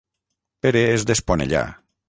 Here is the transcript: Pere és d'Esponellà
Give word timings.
Pere 0.67 0.81
és 0.95 1.05
d'Esponellà 1.13 1.65